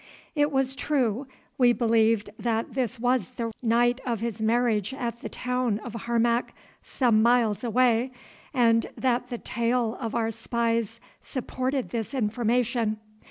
[0.33, 1.27] It was true
[1.59, 6.55] we believed that this was the night of his marriage at the town of Harmac,
[6.81, 8.11] some miles away,
[8.51, 12.97] and that the tale of our spies supported this information.